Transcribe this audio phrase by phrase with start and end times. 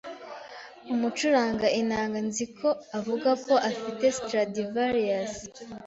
[0.93, 5.33] Umucuranga inanga Nzi ko avuga ko afite Stradivarius.